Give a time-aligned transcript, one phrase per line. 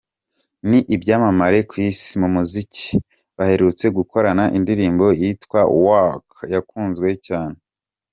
[0.69, 2.87] Ni ibyamamare ku Isi mu muziki,
[3.37, 7.57] baherutse gukorana indirimbo yitwa ‘Work’ yakunzwe cyane.